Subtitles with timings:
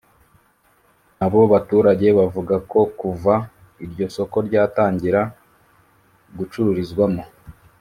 [1.25, 3.35] Abo baturage bavuga ko kuva
[3.85, 5.21] iryo soko ryatangira
[6.37, 7.23] gucururizwamo